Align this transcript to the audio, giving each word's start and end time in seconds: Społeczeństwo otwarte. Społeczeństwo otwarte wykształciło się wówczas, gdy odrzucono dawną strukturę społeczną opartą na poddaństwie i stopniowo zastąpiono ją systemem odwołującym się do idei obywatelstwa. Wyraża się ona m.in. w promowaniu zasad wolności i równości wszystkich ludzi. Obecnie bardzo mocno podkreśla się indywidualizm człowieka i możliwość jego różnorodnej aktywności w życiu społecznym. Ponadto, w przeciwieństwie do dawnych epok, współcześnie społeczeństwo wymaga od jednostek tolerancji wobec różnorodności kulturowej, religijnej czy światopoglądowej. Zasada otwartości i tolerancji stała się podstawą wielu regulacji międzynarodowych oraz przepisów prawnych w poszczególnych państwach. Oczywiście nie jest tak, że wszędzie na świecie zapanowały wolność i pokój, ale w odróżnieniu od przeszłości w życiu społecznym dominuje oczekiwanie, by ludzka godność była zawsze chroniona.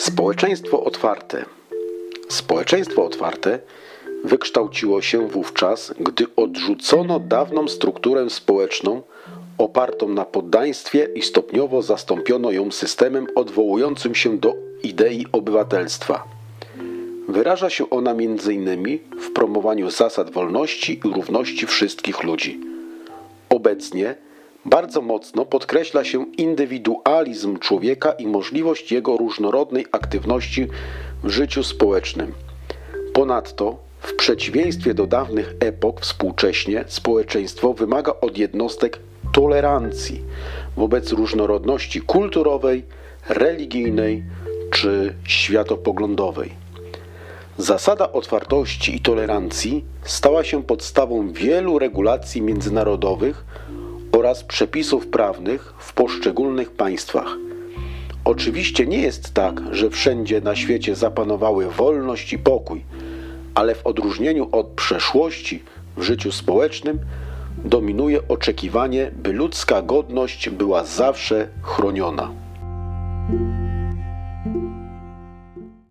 Społeczeństwo 0.00 0.84
otwarte. 0.84 1.44
Społeczeństwo 2.28 3.04
otwarte 3.04 3.58
wykształciło 4.24 5.02
się 5.02 5.28
wówczas, 5.28 5.94
gdy 6.00 6.26
odrzucono 6.36 7.20
dawną 7.20 7.68
strukturę 7.68 8.30
społeczną 8.30 9.02
opartą 9.58 10.08
na 10.08 10.24
poddaństwie 10.24 11.08
i 11.14 11.22
stopniowo 11.22 11.82
zastąpiono 11.82 12.50
ją 12.50 12.70
systemem 12.70 13.26
odwołującym 13.34 14.14
się 14.14 14.38
do 14.38 14.54
idei 14.82 15.26
obywatelstwa. 15.32 16.24
Wyraża 17.28 17.70
się 17.70 17.90
ona 17.90 18.10
m.in. 18.10 18.98
w 19.20 19.32
promowaniu 19.32 19.90
zasad 19.90 20.30
wolności 20.30 21.00
i 21.04 21.08
równości 21.14 21.66
wszystkich 21.66 22.22
ludzi. 22.22 22.60
Obecnie 23.48 24.14
bardzo 24.64 25.02
mocno 25.02 25.44
podkreśla 25.44 26.04
się 26.04 26.26
indywidualizm 26.38 27.58
człowieka 27.58 28.12
i 28.12 28.26
możliwość 28.26 28.92
jego 28.92 29.16
różnorodnej 29.16 29.86
aktywności 29.92 30.66
w 31.24 31.30
życiu 31.30 31.62
społecznym. 31.62 32.32
Ponadto, 33.12 33.76
w 34.00 34.14
przeciwieństwie 34.14 34.94
do 34.94 35.06
dawnych 35.06 35.54
epok, 35.60 36.00
współcześnie 36.00 36.84
społeczeństwo 36.88 37.74
wymaga 37.74 38.12
od 38.20 38.38
jednostek 38.38 38.98
tolerancji 39.32 40.22
wobec 40.76 41.12
różnorodności 41.12 42.00
kulturowej, 42.00 42.84
religijnej 43.28 44.24
czy 44.70 45.14
światopoglądowej. 45.24 46.52
Zasada 47.58 48.12
otwartości 48.12 48.96
i 48.96 49.00
tolerancji 49.00 49.84
stała 50.04 50.44
się 50.44 50.62
podstawą 50.62 51.32
wielu 51.32 51.78
regulacji 51.78 52.42
międzynarodowych 52.42 53.44
oraz 54.12 54.44
przepisów 54.44 55.06
prawnych 55.06 55.74
w 55.78 55.92
poszczególnych 55.92 56.70
państwach. 56.70 57.36
Oczywiście 58.24 58.86
nie 58.86 58.98
jest 58.98 59.34
tak, 59.34 59.60
że 59.70 59.90
wszędzie 59.90 60.40
na 60.40 60.56
świecie 60.56 60.94
zapanowały 60.94 61.70
wolność 61.70 62.32
i 62.32 62.38
pokój, 62.38 62.84
ale 63.54 63.74
w 63.74 63.86
odróżnieniu 63.86 64.48
od 64.52 64.66
przeszłości 64.66 65.62
w 65.96 66.02
życiu 66.02 66.32
społecznym 66.32 66.98
dominuje 67.64 68.28
oczekiwanie, 68.28 69.10
by 69.16 69.32
ludzka 69.32 69.82
godność 69.82 70.50
była 70.50 70.84
zawsze 70.84 71.48
chroniona. 71.62 72.30